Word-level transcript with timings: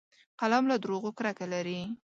قلم 0.39 0.63
له 0.71 0.75
دروغو 0.83 1.09
کرکه 1.17 1.45
لري 1.53 1.81